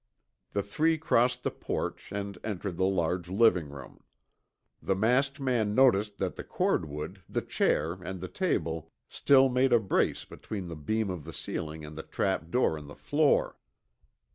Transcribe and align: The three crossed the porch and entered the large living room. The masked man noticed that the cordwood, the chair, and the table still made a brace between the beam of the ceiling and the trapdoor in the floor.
The 0.53 0.63
three 0.63 0.97
crossed 0.97 1.43
the 1.43 1.51
porch 1.51 2.11
and 2.11 2.39
entered 2.43 2.75
the 2.77 2.85
large 2.87 3.29
living 3.29 3.69
room. 3.69 4.03
The 4.81 4.95
masked 4.95 5.39
man 5.39 5.75
noticed 5.75 6.17
that 6.17 6.37
the 6.37 6.43
cordwood, 6.43 7.21
the 7.29 7.43
chair, 7.43 7.93
and 8.01 8.19
the 8.19 8.27
table 8.27 8.89
still 9.09 9.47
made 9.47 9.71
a 9.71 9.79
brace 9.79 10.25
between 10.25 10.69
the 10.69 10.75
beam 10.75 11.11
of 11.11 11.23
the 11.23 11.33
ceiling 11.33 11.85
and 11.85 11.95
the 11.95 12.01
trapdoor 12.01 12.79
in 12.79 12.87
the 12.87 12.95
floor. 12.95 13.59